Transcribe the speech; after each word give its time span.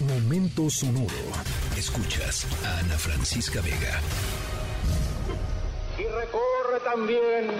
Momento 0.00 0.70
sonoro. 0.70 1.08
Escuchas 1.76 2.46
a 2.64 2.78
Ana 2.78 2.96
Francisca 2.96 3.60
Vega. 3.60 3.98
Y 5.98 6.04
recorre 6.04 6.78
también 6.84 7.50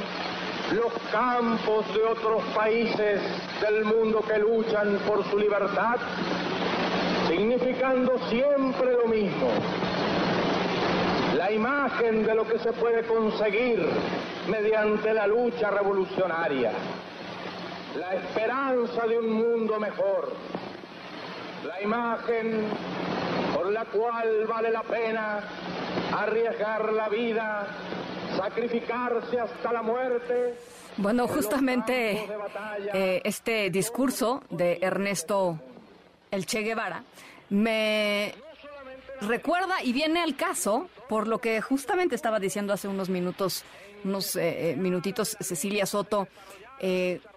los 0.71 0.93
campos 1.11 1.85
de 1.93 2.01
otros 2.05 2.45
países 2.55 3.21
del 3.61 3.85
mundo 3.85 4.21
que 4.21 4.39
luchan 4.39 5.01
por 5.05 5.29
su 5.29 5.37
libertad, 5.37 5.97
significando 7.29 8.17
siempre 8.31 8.93
lo 8.93 9.09
mismo. 9.09 9.49
La 11.37 11.51
imagen 11.51 12.25
de 12.25 12.37
lo 12.37 12.47
que 12.47 12.61
se 12.61 12.73
puede 12.73 13.03
conseguir 13.03 13.85
mediante 14.49 15.13
la 15.13 15.27
lucha 15.27 15.73
revolucionaria. 15.73 16.71
La 17.97 18.15
esperanza 18.15 19.09
de 19.09 19.19
un 19.19 19.29
mundo 19.29 19.81
mejor. 19.81 20.58
La 21.69 21.83
imagen 21.83 22.67
por 23.55 23.71
la 23.71 23.85
cual 23.85 24.47
vale 24.47 24.71
la 24.71 24.83
pena 24.83 25.45
arriesgar 26.17 26.95
la 26.95 27.11
vida, 27.11 27.67
sacrificarse 28.35 29.39
hasta 29.39 29.73
la 29.75 29.83
muerte. 29.83 30.55
Bueno, 30.97 31.29
justamente 31.29 32.27
eh, 32.95 33.21
este 33.23 33.69
discurso 33.69 34.43
de 34.49 34.79
Ernesto 34.81 35.61
El 36.31 36.47
Che 36.47 36.63
Guevara 36.63 37.05
me 37.51 38.33
recuerda 39.21 39.83
y 39.83 39.93
viene 39.93 40.23
al 40.23 40.37
caso 40.37 40.89
por 41.07 41.29
lo 41.29 41.39
que 41.39 41.61
justamente 41.61 42.15
estaba 42.15 42.41
diciendo 42.41 42.73
hace 42.73 42.89
unos 42.89 43.11
minutos, 43.11 43.63
unos 44.05 44.37
eh, 44.37 44.71
eh, 44.71 44.77
minutitos 44.77 45.37
Cecilia 45.39 45.85
Soto, 45.85 46.29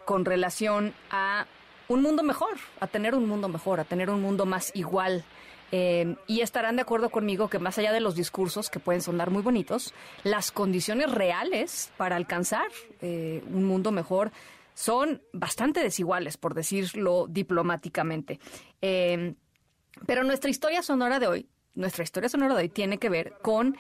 con 0.06 0.24
relación 0.24 0.94
a 1.10 1.48
un 1.94 2.02
mundo 2.02 2.24
mejor, 2.24 2.58
a 2.80 2.88
tener 2.88 3.16
un 3.16 3.28
mundo 3.28 3.48
mejor, 3.48 3.80
a 3.80 3.84
tener 3.84 4.10
un 4.10 4.22
mundo 4.22 4.46
más 4.46 4.72
igual. 4.76 5.24
y 5.72 6.42
estarán 6.42 6.76
de 6.76 6.82
acuerdo 6.82 7.10
conmigo 7.10 7.50
que 7.50 7.58
más 7.58 7.78
allá 7.78 7.94
de 7.94 8.02
los 8.02 8.14
discursos 8.16 8.70
que 8.70 8.80
pueden 8.80 9.02
sonar 9.02 9.30
muy 9.30 9.42
bonitos, 9.42 9.94
las 10.24 10.52
condiciones 10.52 11.10
reales 11.10 11.92
para 11.96 12.18
alcanzar 12.18 12.68
un 13.02 13.64
mundo 13.64 13.92
mejor 13.94 14.34
son 14.74 15.22
bastante 15.32 15.80
desiguales, 15.82 16.36
por 16.36 16.56
decirlo 16.56 17.26
diplomáticamente. 17.30 18.40
pero 18.82 20.24
nuestra 20.26 20.50
historia 20.50 20.82
sonora 20.82 21.20
de 21.20 21.28
hoy 21.28 21.48
nuestra 21.76 22.04
historia 22.04 22.30
sonora 22.30 22.56
de 22.56 22.64
hoy 22.64 22.70
tiene 22.70 22.98
que 22.98 23.10
ver 23.10 23.34
con 23.42 23.78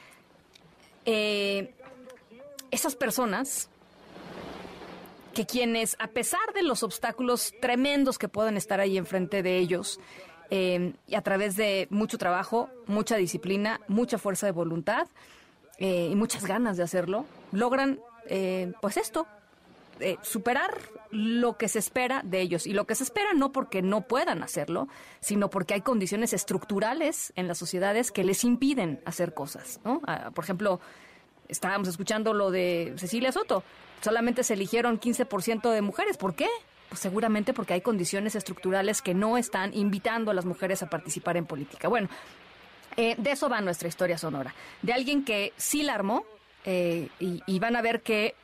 eh, 1.05 1.73
esas 2.69 2.95
personas 2.95 3.69
que 5.33 5.45
quienes, 5.45 5.95
a 5.99 6.07
pesar 6.07 6.53
de 6.53 6.63
los 6.63 6.83
obstáculos 6.83 7.53
tremendos 7.61 8.17
que 8.17 8.27
pueden 8.27 8.57
estar 8.57 8.79
ahí 8.79 8.97
enfrente 8.97 9.43
de 9.43 9.57
ellos, 9.57 9.99
eh, 10.49 10.93
y 11.07 11.15
a 11.15 11.21
través 11.21 11.55
de 11.55 11.87
mucho 11.89 12.17
trabajo, 12.17 12.69
mucha 12.85 13.15
disciplina, 13.15 13.79
mucha 13.87 14.17
fuerza 14.17 14.45
de 14.45 14.51
voluntad 14.51 15.07
eh, 15.77 16.09
y 16.11 16.15
muchas 16.15 16.45
ganas 16.45 16.75
de 16.75 16.83
hacerlo, 16.83 17.25
logran 17.51 17.99
pues 18.81 18.95
esto, 18.95 19.27
eh, 20.01 20.17
superar 20.23 20.79
lo 21.11 21.57
que 21.57 21.67
se 21.67 21.77
espera 21.77 22.21
de 22.23 22.41
ellos. 22.41 22.65
Y 22.65 22.73
lo 22.73 22.87
que 22.87 22.95
se 22.95 23.03
espera 23.03 23.33
no 23.35 23.51
porque 23.51 23.83
no 23.83 24.01
puedan 24.01 24.41
hacerlo, 24.41 24.87
sino 25.19 25.49
porque 25.49 25.75
hay 25.75 25.81
condiciones 25.81 26.33
estructurales 26.33 27.33
en 27.35 27.47
las 27.47 27.59
sociedades 27.59 28.11
que 28.11 28.23
les 28.23 28.43
impiden 28.43 28.99
hacer 29.05 29.33
cosas. 29.33 29.79
Ah, 30.07 30.31
por 30.33 30.43
ejemplo, 30.43 30.79
estábamos 31.51 31.87
escuchando 31.87 32.33
lo 32.33 32.49
de 32.49 32.93
Cecilia 32.97 33.31
Soto. 33.31 33.63
Solamente 34.01 34.43
se 34.43 34.55
eligieron 34.55 34.99
15% 34.99 35.69
de 35.69 35.81
mujeres. 35.81 36.17
¿Por 36.17 36.33
qué? 36.33 36.47
Pues 36.89 36.99
seguramente 36.99 37.53
porque 37.53 37.73
hay 37.73 37.81
condiciones 37.81 38.35
estructurales 38.35 39.01
que 39.01 39.13
no 39.13 39.37
están 39.37 39.73
invitando 39.75 40.31
a 40.31 40.33
las 40.33 40.45
mujeres 40.45 40.81
a 40.81 40.89
participar 40.89 41.37
en 41.37 41.45
política. 41.45 41.87
Bueno, 41.87 42.09
eh, 42.97 43.15
de 43.17 43.31
eso 43.31 43.47
va 43.47 43.61
nuestra 43.61 43.87
historia 43.87 44.17
sonora. 44.17 44.55
De 44.81 44.93
alguien 44.93 45.23
que 45.23 45.53
sí 45.57 45.83
la 45.83 45.93
armó 45.93 46.25
eh, 46.65 47.09
y 47.19 47.59
van 47.59 47.75
a 47.75 47.81
ver 47.81 48.01
que 48.01 48.35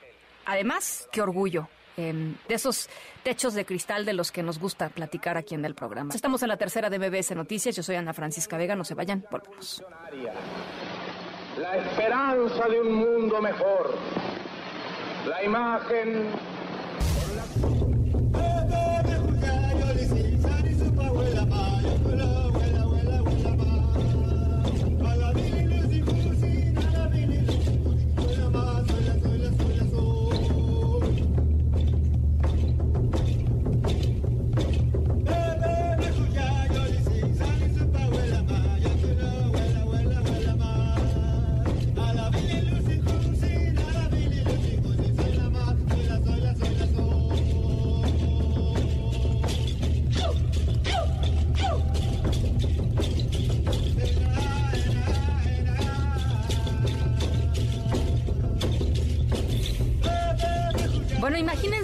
además, 0.46 1.10
qué 1.12 1.22
orgullo. 1.22 1.67
Em, 1.98 2.36
de 2.48 2.54
esos 2.54 2.90
techos 3.23 3.56
de 3.56 3.66
cristal 3.66 4.06
de 4.06 4.14
los 4.14 4.32
que 4.32 4.44
nos 4.44 4.60
gusta 4.60 4.90
platicar 4.90 5.36
aquí 5.36 5.56
en 5.56 5.66
el 5.66 5.73
programa. 5.73 6.14
Estamos 6.14 6.44
en 6.44 6.50
la 6.50 6.58
tercera 6.58 6.92
de 6.92 7.00
MBS 7.00 7.36
Noticias. 7.36 7.76
Yo 7.76 7.82
soy 7.82 7.96
Ana 7.96 8.14
Francisca 8.14 8.56
Vega. 8.56 8.76
No 8.76 8.86
se 8.86 8.94
vayan, 8.94 9.26
volvemos. 9.32 9.84
La 11.58 11.76
esperanza 11.78 12.68
de 12.70 12.80
un 12.82 12.94
mundo 12.94 13.42
mejor. 13.42 13.95
La 15.28 15.44
imagen 15.44 16.30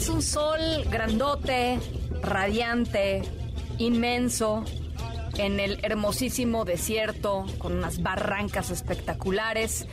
un 0.10 0.22
sol 0.22 0.60
grandote, 0.90 1.80
radiante, 2.22 3.22
inmenso, 3.78 4.64
en 5.38 5.60
el 5.60 5.80
hermosísimo 5.84 6.66
desierto, 6.66 7.46
con 7.58 7.74
unas 7.74 8.02
barrancas 8.02 8.70
espectaculares, 8.70 9.88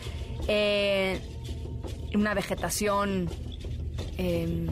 eh, 0.49 1.21
una 2.15 2.34
vegetación 2.34 3.31
em, 4.19 4.67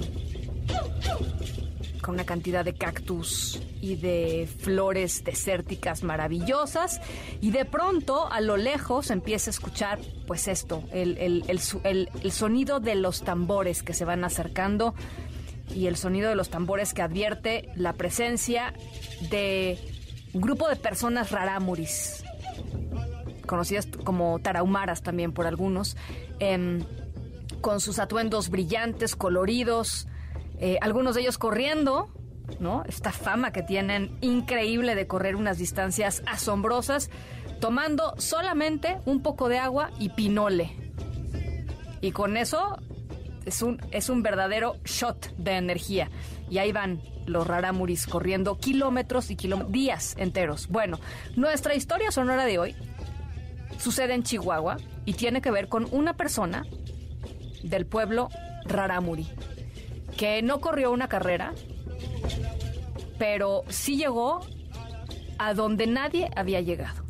una 2.10 2.24
cantidad 2.24 2.64
de 2.64 2.74
cactus 2.74 3.60
y 3.80 3.96
de 3.96 4.48
flores 4.60 5.24
desérticas 5.24 6.02
maravillosas. 6.02 7.00
Y 7.40 7.50
de 7.50 7.64
pronto 7.64 8.30
a 8.30 8.40
lo 8.40 8.56
lejos 8.56 9.10
empieza 9.10 9.50
a 9.50 9.52
escuchar 9.52 9.98
pues 10.26 10.48
esto, 10.48 10.84
el, 10.92 11.44
el, 11.46 12.32
sonido 12.32 12.80
de 12.80 12.94
los 12.94 13.22
tambores 13.22 13.82
que 13.82 13.94
se 13.94 14.04
van 14.04 14.24
acercando 14.24 14.94
y 15.74 15.86
el 15.86 15.96
sonido 15.96 16.28
de 16.28 16.36
los 16.36 16.50
tambores 16.50 16.94
que 16.94 17.02
advierte 17.02 17.68
la 17.74 17.92
presencia 17.92 18.74
de 19.30 19.78
un 20.32 20.40
grupo 20.40 20.68
de 20.68 20.76
personas 20.76 21.30
rarámuris, 21.30 22.24
conocidas 23.46 23.88
como 24.04 24.38
tarahumaras 24.38 25.02
también 25.02 25.32
por 25.32 25.46
algunos, 25.46 25.96
em, 26.38 26.84
con 27.60 27.80
sus 27.80 27.98
atuendos 27.98 28.50
brillantes, 28.50 29.16
coloridos, 29.16 30.06
eh, 30.60 30.78
algunos 30.80 31.14
de 31.14 31.22
ellos 31.22 31.38
corriendo, 31.38 32.08
¿no? 32.58 32.82
Esta 32.84 33.12
fama 33.12 33.52
que 33.52 33.62
tienen 33.62 34.16
increíble 34.20 34.94
de 34.94 35.06
correr 35.06 35.36
unas 35.36 35.58
distancias 35.58 36.22
asombrosas, 36.26 37.10
tomando 37.60 38.14
solamente 38.18 38.98
un 39.04 39.22
poco 39.22 39.48
de 39.48 39.58
agua 39.58 39.90
y 39.98 40.10
pinole. 40.10 40.74
Y 42.00 42.12
con 42.12 42.36
eso 42.36 42.78
es 43.44 43.62
un, 43.62 43.80
es 43.92 44.08
un 44.08 44.22
verdadero 44.22 44.76
shot 44.84 45.34
de 45.36 45.52
energía. 45.52 46.10
Y 46.50 46.58
ahí 46.58 46.72
van 46.72 47.00
los 47.26 47.46
raramuris 47.46 48.06
corriendo 48.06 48.58
kilómetros 48.58 49.30
y 49.30 49.36
días 49.68 50.14
enteros. 50.18 50.68
Bueno, 50.68 50.98
nuestra 51.36 51.74
historia 51.74 52.10
sonora 52.10 52.46
de 52.46 52.58
hoy 52.58 52.76
sucede 53.78 54.14
en 54.14 54.22
Chihuahua 54.22 54.78
y 55.04 55.12
tiene 55.14 55.40
que 55.40 55.50
ver 55.50 55.68
con 55.68 55.86
una 55.92 56.14
persona 56.14 56.64
del 57.62 57.86
pueblo 57.86 58.28
raramuri 58.64 59.28
que 60.18 60.42
no 60.42 60.60
corrió 60.60 60.90
una 60.90 61.08
carrera, 61.08 61.54
pero 63.18 63.62
sí 63.68 63.96
llegó 63.96 64.40
a 65.38 65.54
donde 65.54 65.86
nadie 65.86 66.28
había 66.34 66.60
llegado. 66.60 67.04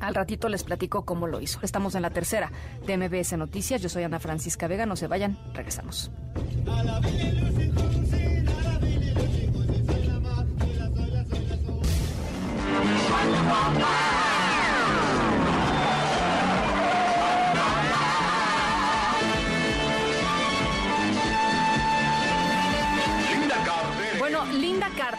Al 0.00 0.14
ratito 0.14 0.48
les 0.48 0.62
platico 0.62 1.04
cómo 1.04 1.26
lo 1.26 1.40
hizo. 1.40 1.60
Estamos 1.62 1.94
en 1.94 2.02
la 2.02 2.10
tercera 2.10 2.52
de 2.86 2.96
MBS 2.96 3.36
Noticias. 3.36 3.82
Yo 3.82 3.88
soy 3.88 4.02
Ana 4.04 4.20
Francisca 4.20 4.66
Vega. 4.68 4.86
No 4.86 4.96
se 4.96 5.06
vayan. 5.06 5.38
Regresamos. 5.52 6.10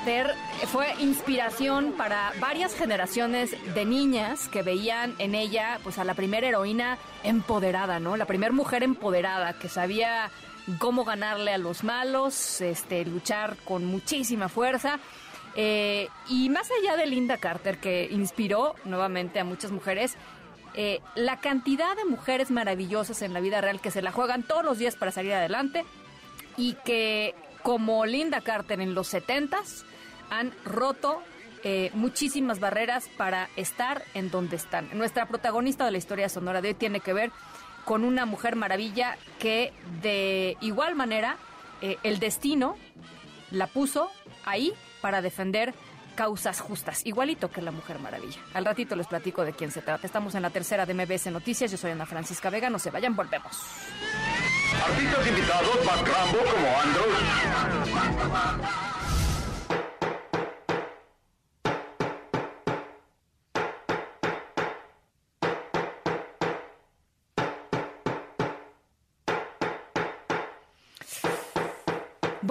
Carter 0.03 0.33
fue 0.65 0.95
inspiración 0.99 1.93
para 1.95 2.33
varias 2.39 2.73
generaciones 2.73 3.55
de 3.75 3.85
niñas 3.85 4.47
que 4.47 4.63
veían 4.63 5.13
en 5.19 5.35
ella 5.35 5.79
pues 5.83 5.99
a 5.99 6.03
la 6.03 6.15
primera 6.15 6.47
heroína 6.47 6.97
empoderada, 7.23 7.99
¿no? 7.99 8.17
La 8.17 8.25
primera 8.25 8.51
mujer 8.51 8.81
empoderada 8.81 9.53
que 9.59 9.69
sabía 9.69 10.31
cómo 10.79 11.05
ganarle 11.05 11.53
a 11.53 11.59
los 11.59 11.83
malos, 11.83 12.61
este, 12.61 13.05
luchar 13.05 13.57
con 13.63 13.85
muchísima 13.85 14.49
fuerza. 14.49 14.99
Eh, 15.55 16.07
y 16.27 16.49
más 16.49 16.69
allá 16.71 16.97
de 16.97 17.05
Linda 17.05 17.37
Carter, 17.37 17.77
que 17.77 18.07
inspiró 18.09 18.73
nuevamente 18.85 19.39
a 19.39 19.43
muchas 19.43 19.69
mujeres, 19.69 20.15
eh, 20.73 20.99
la 21.13 21.37
cantidad 21.37 21.95
de 21.95 22.05
mujeres 22.05 22.49
maravillosas 22.49 23.21
en 23.21 23.33
la 23.33 23.39
vida 23.39 23.61
real 23.61 23.79
que 23.79 23.91
se 23.91 24.01
la 24.01 24.11
juegan 24.11 24.41
todos 24.41 24.65
los 24.65 24.79
días 24.79 24.95
para 24.95 25.11
salir 25.11 25.33
adelante 25.33 25.85
y 26.57 26.73
que, 26.85 27.35
como 27.61 28.07
Linda 28.07 28.41
Carter 28.41 28.81
en 28.81 28.95
los 28.95 29.13
70s, 29.13 29.85
han 30.31 30.51
roto 30.65 31.21
eh, 31.63 31.91
muchísimas 31.93 32.59
barreras 32.59 33.07
para 33.17 33.49
estar 33.55 34.03
en 34.15 34.31
donde 34.31 34.55
están. 34.55 34.89
Nuestra 34.93 35.27
protagonista 35.27 35.85
de 35.85 35.91
la 35.91 35.99
historia 35.99 36.29
sonora 36.29 36.61
de 36.61 36.69
hoy 36.69 36.73
tiene 36.73 37.01
que 37.01 37.13
ver 37.13 37.31
con 37.85 38.03
una 38.03 38.25
mujer 38.25 38.55
maravilla 38.55 39.17
que 39.37 39.73
de 40.01 40.57
igual 40.61 40.95
manera 40.95 41.37
eh, 41.81 41.97
el 42.01 42.17
destino 42.19 42.77
la 43.51 43.67
puso 43.67 44.09
ahí 44.45 44.73
para 45.01 45.21
defender 45.21 45.75
causas 46.15 46.59
justas, 46.61 47.05
igualito 47.05 47.51
que 47.51 47.61
la 47.61 47.71
Mujer 47.71 47.99
Maravilla. 47.99 48.39
Al 48.53 48.65
ratito 48.65 48.95
les 48.95 49.07
platico 49.07 49.43
de 49.43 49.53
quién 49.53 49.71
se 49.71 49.81
trata. 49.81 50.05
Estamos 50.05 50.35
en 50.35 50.41
la 50.41 50.49
tercera 50.49 50.85
de 50.85 50.93
MBS 50.93 51.27
Noticias. 51.27 51.71
Yo 51.71 51.77
soy 51.77 51.91
Ana 51.91 52.05
Francisca 52.05 52.49
Vega. 52.49 52.69
No 52.69 52.79
se 52.79 52.91
vayan, 52.91 53.15
volvemos. 53.15 53.57
Artistas 54.85 55.27
invitados, 55.27 55.85
Mac 55.85 56.07
Rambo 56.07 56.37
como 56.51 56.79
Andros. 56.79 57.07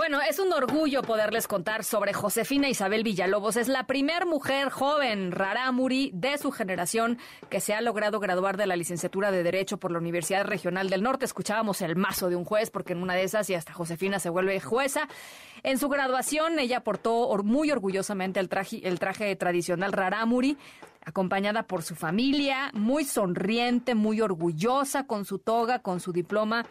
Bueno, 0.01 0.19
es 0.23 0.39
un 0.39 0.51
orgullo 0.51 1.03
poderles 1.03 1.47
contar 1.47 1.85
sobre 1.85 2.15
Josefina 2.15 2.71
Isabel 2.71 3.05
Villalobos. 3.05 3.59
Es 3.59 3.69
la 3.69 3.87
primer 3.87 4.25
mujer 4.25 4.71
joven 4.71 5.31
rarámuri 5.31 6.11
de 6.15 6.39
su 6.39 6.53
generación 6.53 7.19
que 7.51 7.61
se 7.61 7.75
ha 7.75 7.83
logrado 7.83 8.19
graduar 8.19 8.57
de 8.57 8.67
la 8.67 8.77
licenciatura 8.77 9.31
de 9.31 9.43
Derecho 9.43 9.77
por 9.77 9.93
la 9.93 9.99
Universidad 9.99 10.47
Regional 10.47 10.89
del 10.89 11.03
Norte. 11.03 11.27
Escuchábamos 11.27 11.83
el 11.83 11.97
mazo 11.97 12.31
de 12.31 12.37
un 12.37 12.47
juez 12.47 12.71
porque 12.71 12.95
en 12.95 13.03
una 13.03 13.13
de 13.15 13.25
esas 13.25 13.51
y 13.51 13.55
hasta 13.55 13.75
Josefina 13.75 14.19
se 14.21 14.31
vuelve 14.31 14.59
jueza. 14.59 15.07
En 15.63 15.77
su 15.77 15.91
graduación 15.91 16.59
ella 16.59 16.83
portó 16.83 17.37
muy 17.45 17.71
orgullosamente 17.71 18.41
el 18.41 18.49
traje, 18.49 18.81
el 18.89 18.99
traje 18.99 19.37
tradicional 19.37 19.93
rarámuri 19.93 20.57
acompañada 21.05 21.65
por 21.65 21.83
su 21.83 21.95
familia, 21.95 22.71
muy 22.73 23.05
sonriente, 23.05 23.95
muy 23.95 24.23
orgullosa 24.23 25.07
con 25.07 25.27
su 25.27 25.39
toga, 25.39 25.81
con 25.81 26.01
su 26.01 26.13
diploma 26.13 26.65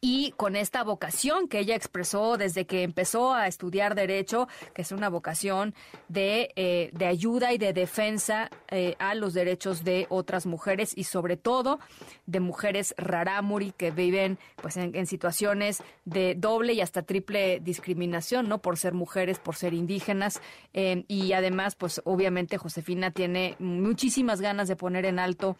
y 0.00 0.32
con 0.36 0.56
esta 0.56 0.84
vocación 0.84 1.48
que 1.48 1.60
ella 1.60 1.74
expresó 1.74 2.36
desde 2.36 2.66
que 2.66 2.82
empezó 2.82 3.34
a 3.34 3.46
estudiar 3.46 3.94
derecho, 3.94 4.48
que 4.74 4.82
es 4.82 4.92
una 4.92 5.08
vocación 5.08 5.74
de, 6.08 6.52
eh, 6.56 6.90
de 6.92 7.06
ayuda 7.06 7.52
y 7.52 7.58
de 7.58 7.72
defensa 7.72 8.50
eh, 8.68 8.96
a 8.98 9.14
los 9.14 9.34
derechos 9.34 9.84
de 9.84 10.06
otras 10.08 10.46
mujeres 10.46 10.92
y 10.96 11.04
sobre 11.04 11.36
todo 11.36 11.78
de 12.26 12.40
mujeres 12.40 12.94
rarámuri 12.98 13.72
que 13.72 13.90
viven 13.90 14.38
pues 14.56 14.76
en, 14.76 15.06
situaciones 15.06 15.82
de 16.04 16.34
doble 16.34 16.72
y 16.72 16.80
hasta 16.80 17.02
triple 17.02 17.60
discriminación, 17.60 18.48
¿no? 18.48 18.58
Por 18.58 18.76
ser 18.76 18.92
mujeres, 18.92 19.38
por 19.38 19.54
ser 19.54 19.74
indígenas 19.74 20.40
eh, 20.72 21.04
y 21.08 21.32
además 21.32 21.76
pues 21.76 22.00
obviamente 22.04 22.58
Josefina 22.58 23.10
tiene 23.10 23.56
muchísimas 23.58 24.40
ganas 24.40 24.68
de 24.68 24.76
poner 24.76 25.04
en 25.06 25.18
alto 25.18 25.56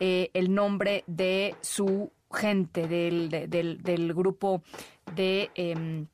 el 0.00 0.52
nombre 0.52 1.04
de 1.06 1.54
su 1.60 2.10
gente 2.32 2.88
del, 2.88 3.28
del, 3.28 4.14
grupo 4.14 4.62
de... 5.14 5.50
Eh, 5.54 6.06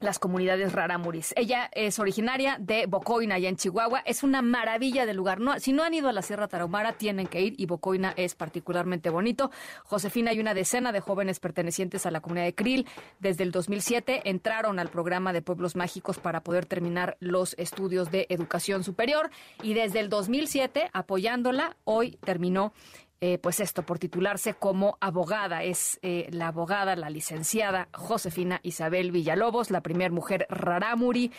las 0.00 0.18
comunidades 0.18 0.72
raramuris. 0.72 1.32
Ella 1.36 1.70
es 1.72 1.98
originaria 1.98 2.56
de 2.60 2.86
Bocoina, 2.86 3.36
allá 3.36 3.48
en 3.48 3.56
Chihuahua. 3.56 4.00
Es 4.04 4.22
una 4.22 4.42
maravilla 4.42 5.06
de 5.06 5.14
lugar. 5.14 5.38
Si 5.58 5.72
no 5.72 5.82
han 5.82 5.94
ido 5.94 6.08
a 6.08 6.12
la 6.12 6.22
Sierra 6.22 6.48
Tarahumara, 6.48 6.92
tienen 6.92 7.26
que 7.26 7.40
ir 7.40 7.54
y 7.56 7.66
Bocoina 7.66 8.12
es 8.16 8.34
particularmente 8.34 9.10
bonito. 9.10 9.50
Josefina 9.84 10.32
y 10.32 10.40
una 10.40 10.54
decena 10.54 10.92
de 10.92 11.00
jóvenes 11.00 11.40
pertenecientes 11.40 12.04
a 12.06 12.10
la 12.10 12.20
comunidad 12.20 12.46
de 12.46 12.54
Krill 12.54 12.86
desde 13.20 13.44
el 13.44 13.52
2007 13.52 14.22
entraron 14.24 14.78
al 14.78 14.88
programa 14.88 15.32
de 15.32 15.42
Pueblos 15.42 15.76
Mágicos 15.76 16.18
para 16.18 16.42
poder 16.42 16.66
terminar 16.66 17.16
los 17.20 17.54
estudios 17.58 18.10
de 18.10 18.26
educación 18.28 18.84
superior 18.84 19.30
y 19.62 19.74
desde 19.74 20.00
el 20.00 20.08
2007 20.08 20.90
apoyándola, 20.92 21.76
hoy 21.84 22.18
terminó 22.24 22.72
eh, 23.20 23.38
pues 23.38 23.60
esto, 23.60 23.82
por 23.82 23.98
titularse 23.98 24.54
como 24.54 24.98
abogada. 25.00 25.62
Es 25.62 25.98
eh, 26.02 26.28
la 26.30 26.48
abogada, 26.48 26.96
la 26.96 27.08
licenciada 27.08 27.88
Josefina 27.94 28.60
Isabel 28.62 29.10
Villalobos, 29.10 29.70
la 29.70 29.80
primera 29.80 30.12
mujer 30.12 30.46
rarámuri 30.50 31.32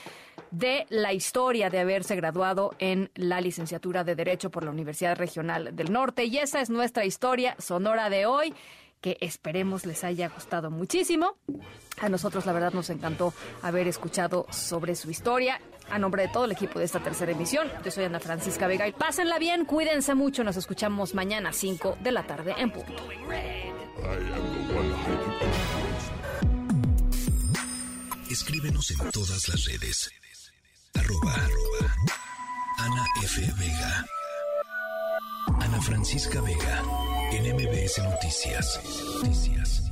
de 0.51 0.85
la 0.89 1.13
historia 1.13 1.69
de 1.69 1.79
haberse 1.79 2.15
graduado 2.15 2.73
en 2.79 3.11
la 3.15 3.41
licenciatura 3.41 4.03
de 4.03 4.15
Derecho 4.15 4.49
por 4.49 4.63
la 4.63 4.71
Universidad 4.71 5.17
Regional 5.17 5.75
del 5.75 5.91
Norte. 5.91 6.25
Y 6.25 6.37
esa 6.37 6.61
es 6.61 6.69
nuestra 6.69 7.05
historia 7.05 7.55
sonora 7.59 8.09
de 8.09 8.25
hoy 8.25 8.53
que 9.01 9.17
esperemos 9.21 9.85
les 9.85 10.03
haya 10.03 10.29
gustado 10.29 10.71
muchísimo. 10.71 11.35
A 11.99 12.09
nosotros 12.09 12.45
la 12.45 12.53
verdad 12.53 12.73
nos 12.73 12.89
encantó 12.89 13.33
haber 13.61 13.87
escuchado 13.87 14.47
sobre 14.49 14.95
su 14.95 15.09
historia. 15.11 15.61
A 15.89 15.97
nombre 15.97 16.23
de 16.23 16.27
todo 16.29 16.45
el 16.45 16.51
equipo 16.51 16.79
de 16.79 16.85
esta 16.85 16.99
tercera 16.99 17.31
emisión, 17.31 17.67
yo 17.83 17.91
soy 17.91 18.03
Ana 18.03 18.19
Francisca 18.19 18.67
Vega 18.67 18.87
y 18.87 18.91
pásenla 18.91 19.39
bien, 19.39 19.65
cuídense 19.65 20.15
mucho, 20.15 20.43
nos 20.43 20.57
escuchamos 20.57 21.13
mañana 21.13 21.49
a 21.49 21.53
5 21.53 21.97
de 22.01 22.11
la 22.11 22.23
tarde 22.23 22.53
en 22.57 22.71
punto. 22.71 22.93
Escríbenos 28.29 28.91
en 28.91 29.11
todas 29.11 29.47
las 29.47 29.65
redes. 29.65 30.11
Arroba, 30.93 31.35
Ana 32.77 33.05
F. 33.23 33.41
Vega. 33.57 34.05
Ana 35.59 35.81
Francisca 35.81 36.41
Vega. 36.41 36.83
En 37.31 37.55
MBS 37.55 37.99
Noticias. 38.03 38.81
Noticias. 39.23 39.91